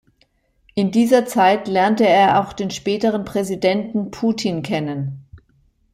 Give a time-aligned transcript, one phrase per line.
[0.73, 5.27] In dieser Zeit lernte er auch den späteren Präsidenten Putin kennen.